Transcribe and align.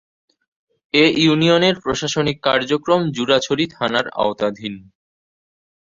এ 0.93 1.05
ইউনিয়নের 1.17 1.75
প্রশাসনিক 1.83 2.37
কার্যক্রম 2.43 3.01
জুরাছড়ি 3.15 3.65
থানার 3.75 4.05
আওতাধীন। 4.17 4.73